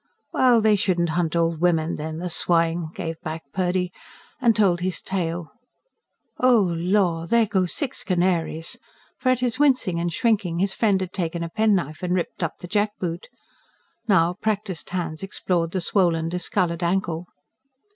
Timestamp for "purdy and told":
3.53-4.79